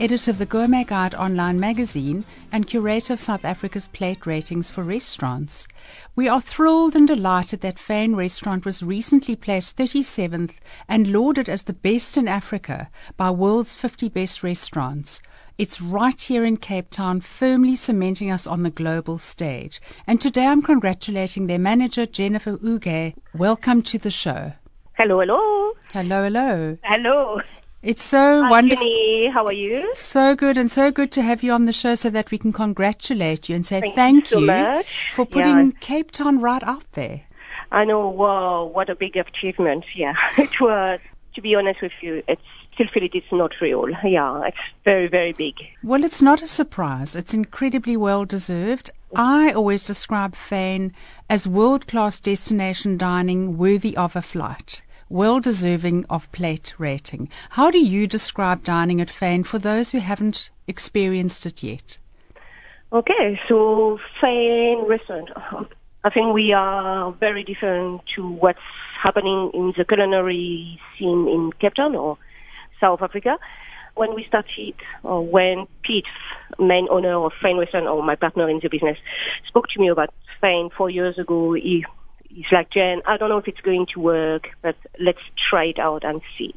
[0.00, 4.82] editor of the Gourmet Guide online magazine and curator of South Africa's plate ratings for
[4.82, 5.66] restaurants.
[6.16, 10.52] We are thrilled and delighted that FYN Restaurant was recently placed 37th
[10.88, 15.22] and lauded as the best in Africa by World's 50 Best Restaurants.
[15.58, 19.80] It's right here in Cape Town, firmly cementing us on the global stage.
[20.06, 23.14] And today I'm congratulating their manager, Jennifer Hugé.
[23.34, 24.52] Welcome to the show.
[24.94, 25.72] Hello, hello.
[25.92, 26.78] Hello, hello.
[26.82, 27.40] Hello.
[27.82, 28.84] It's so Hi, wonderful.
[28.84, 29.28] Jenny.
[29.28, 29.90] How are you?
[29.94, 32.52] So good and so good to have you on the show so that we can
[32.52, 34.82] congratulate you and say Thank thank, you so
[35.14, 35.78] for putting Yeah.
[35.80, 37.22] Cape Town right out there.
[37.72, 38.08] I know.
[38.08, 39.84] Wow, what a big achievement.
[39.96, 41.00] Yeah, it was.
[41.34, 42.42] To be honest with you, it's
[42.74, 43.88] still feel it is not real.
[44.04, 45.54] Yeah, it's very, very big.
[45.82, 47.16] Well, it's not a surprise.
[47.16, 48.90] It's incredibly well deserved.
[49.16, 50.92] I always describe FYN
[51.30, 57.28] as world class destination dining worthy of a flight, well deserving of plate rating.
[57.50, 61.98] How do you describe dining at FYN for those who haven't experienced it yet?
[62.92, 65.30] Okay, so FYN Restaurant.
[66.04, 68.58] I think we are very different to what's
[68.98, 72.18] happening in the culinary scene in Cape Town or
[72.80, 73.38] South Africa.
[73.94, 76.06] When we started, or when Pete,
[76.58, 78.96] main owner of FYN Restaurant, or my partner in the business,
[79.46, 81.84] spoke to me about FYN four years ago, he,
[82.34, 85.78] he's like, Jen, I don't know if it's going to work, but let's try it
[85.78, 86.54] out and see.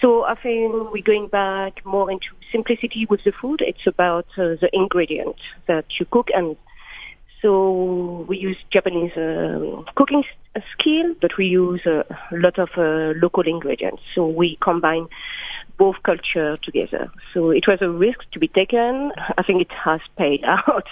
[0.00, 3.62] So I think we're going back more into simplicity with the food.
[3.62, 6.56] It's about uh, the ingredients that you cook and
[7.44, 10.24] so we use Japanese um, cooking
[10.56, 14.02] s- skill, but we use a lot of uh, local ingredients.
[14.14, 15.08] So we combine
[15.76, 17.10] both culture together.
[17.32, 19.12] So it was a risk to be taken.
[19.36, 20.86] I think it has paid out.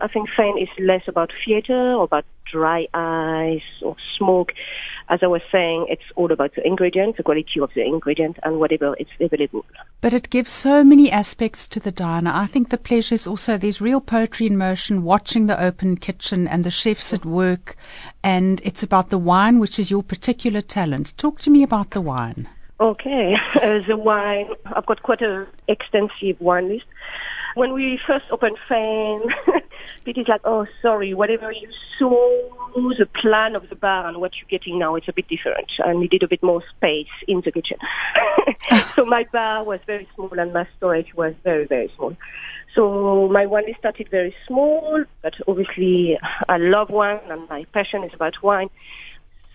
[0.00, 4.52] I think FYN is less about theater or about dry ice or smoke.
[5.08, 8.58] As I was saying, it's all about the ingredients, the quality of the ingredient, and
[8.58, 9.64] whatever is available.
[10.00, 12.30] But it gives so many aspects to the diner.
[12.32, 16.46] I think the pleasure is also there's real poetry in motion, watching the open kitchen
[16.46, 17.76] and the chefs at work.
[18.22, 21.16] And it's about the wine, which is your particular talent.
[21.16, 22.46] Talk to me about the wine.
[22.78, 23.38] Okay,
[23.88, 26.84] the wine, I've got quite an extensive wine list.
[27.54, 29.22] When we first opened FYN,
[30.04, 31.68] Is like, oh, sorry, whatever you
[31.98, 32.50] saw,
[32.98, 35.70] the plan of the bar and what you're getting now, it's a bit different.
[35.82, 37.78] I needed a bit more space in the kitchen.
[38.96, 42.16] so my bar was very small and my storage was very, very small.
[42.74, 48.12] So my wine started very small, but obviously I love wine and my passion is
[48.14, 48.70] about wine.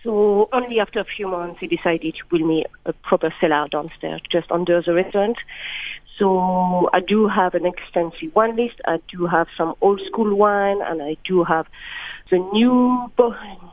[0.02, 4.20] So only after a few months, he decided to build me a proper cellar downstairs,
[4.30, 5.38] just under the restaurant.
[6.18, 8.80] So I do have an extensive wine list.
[8.86, 11.66] I do have some old school wine, and I do have
[12.30, 13.10] the new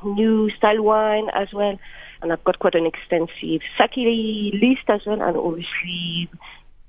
[0.04, 1.78] new style wine as well.
[2.22, 5.22] And I've got quite an extensive sake list as well.
[5.22, 6.30] And obviously,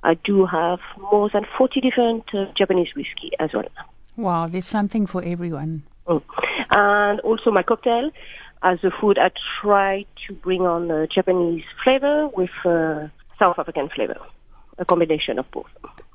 [0.03, 0.81] I do have
[1.11, 3.69] more than 40 different uh, Japanese whiskey as well.
[4.17, 5.83] Wow, there's something for everyone.
[6.07, 6.23] Mm.
[6.71, 8.11] And also my cocktail.
[8.63, 9.31] As a food, I
[9.61, 13.09] try to bring on uh, Japanese flavor with uh,
[13.39, 14.19] South African flavor,
[14.79, 15.67] a combination of both.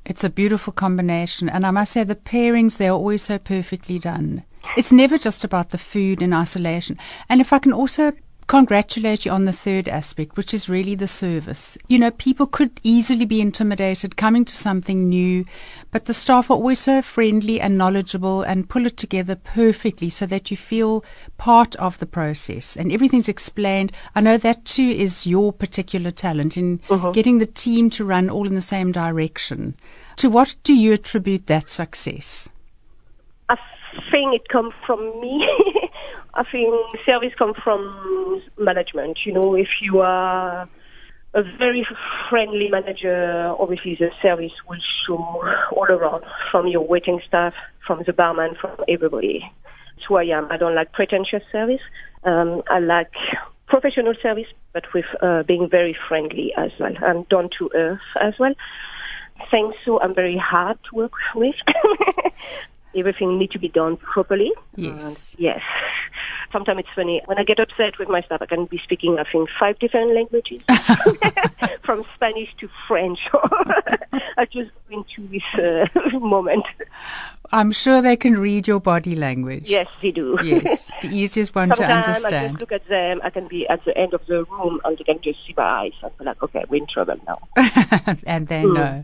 [0.06, 4.00] It's a beautiful combination, and I must say the pairings they are always so perfectly
[4.00, 4.44] done.
[4.76, 6.98] It's never just about the food in isolation.
[7.30, 8.14] And if I can also
[8.52, 11.78] congratulate you on the third aspect, which is really the service.
[11.88, 15.46] You know, people could easily be intimidated coming to something new,
[15.90, 20.26] but the staff are always so friendly and knowledgeable and pull it together perfectly so
[20.26, 21.02] that you feel
[21.38, 23.94] part of the process and everything's explained.
[24.16, 27.12] I know that too is your particular talent in mm-hmm.
[27.14, 29.76] getting the team to run all in the same direction.
[30.18, 32.50] To what do you attribute that success?
[33.48, 33.56] I
[34.12, 35.48] think it comes from me.
[36.34, 36.74] I think
[37.06, 39.26] service comes from management.
[39.26, 40.68] You know, if you are
[41.34, 41.86] a very
[42.30, 45.18] friendly manager, obviously the service will show
[45.72, 47.54] all around, from your waiting staff,
[47.86, 49.52] from the barman, from everybody.
[49.96, 50.48] That's who I am.
[50.50, 51.82] I don't like pretentious service.
[52.24, 53.14] Um, I like
[53.68, 58.38] professional service, but with uh, being very friendly as well and down to earth as
[58.38, 58.54] well.
[59.50, 61.56] Thanks so I'm very hard to work with.
[62.96, 64.52] Everything needs to be done properly.
[64.76, 65.02] Yes.
[65.02, 65.62] And yes.
[66.52, 67.22] sometimes it's funny.
[67.26, 70.14] When I get upset with my staff, I can be speaking, I think, five different
[70.14, 70.62] languages,
[71.84, 73.20] from Spanish to French.
[74.38, 76.66] I just go into this uh, moment.
[77.54, 79.68] I'm sure they can read your body language.
[79.68, 80.38] Yes, they do.
[80.42, 82.52] Yes, the easiest one to Sometimes I understand.
[82.54, 83.20] just look at them.
[83.24, 85.64] I can be at the end of the room and they can just see my
[85.64, 85.94] eyes.
[86.04, 87.40] I'm like, okay, we're in trouble now.
[88.26, 89.04] and they know.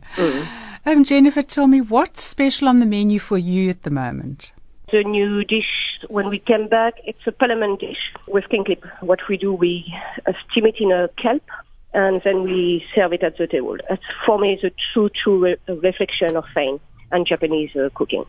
[0.87, 4.53] Um, Jennifer, tell me what's special on the menu for you at the moment?
[4.89, 8.89] The new dish, when we came back, it's a parliament dish with kingklip.
[9.01, 9.93] What we do, we
[10.25, 11.43] uh, steam it in a kelp
[11.93, 13.75] and then we serve it at the table.
[14.25, 16.79] For me it's a true, true re- reflection of Spain
[17.11, 18.23] and Japanese uh, cooking.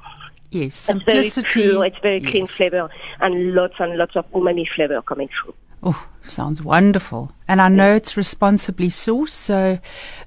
[0.51, 1.83] Yes, It's very true.
[1.83, 2.51] It's very clean Yes.
[2.51, 2.91] flavor
[3.21, 5.55] and lots and lots of umami flavor coming through.
[5.83, 7.33] Oh, sounds wonderful.
[7.47, 9.79] And I know it's responsibly sourced, so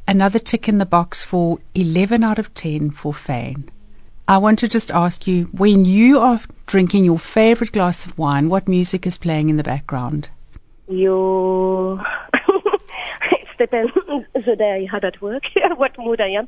[0.07, 3.69] another tick in the box for 11 out of 10 for FYN.
[4.27, 8.47] I want to just ask you when you are drinking your favorite glass of wine,
[8.47, 10.29] what music is playing in the background?
[10.87, 11.99] You,
[13.31, 13.91] it depends
[14.33, 15.43] the day I had at work,
[15.75, 16.47] what mood I am.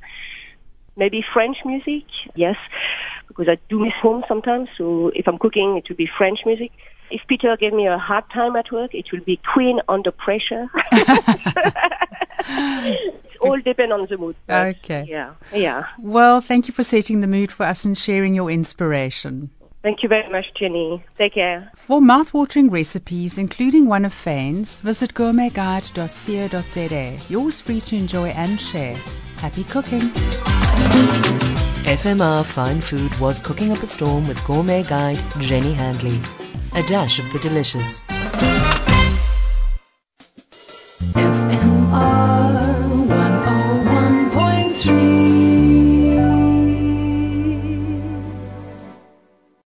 [0.95, 2.05] Maybe French music,
[2.35, 2.55] yes,
[3.27, 4.69] because I do miss home sometimes.
[4.77, 6.71] So if I'm cooking, it would be French music.
[7.13, 10.67] If Peter gave me a hard time at work, it will be Queen under pressure.
[10.91, 14.35] it all depends on the mood.
[14.49, 15.05] Okay.
[15.07, 15.85] Yeah, yeah.
[15.99, 19.51] Well, thank you for setting the mood for us and sharing your inspiration.
[19.83, 21.03] Thank you very much, Jenny.
[21.19, 21.71] Take care.
[21.75, 27.31] For mouthwatering recipes, including one of FYN's, visit gourmetguide.co.za.
[27.31, 28.97] Yours free to enjoy and share.
[29.37, 30.01] Happy cooking!
[31.85, 36.19] FMR Fine Food was cooking up a storm with gourmet guide Jenny Handley.
[36.75, 38.01] A dash of the delicious.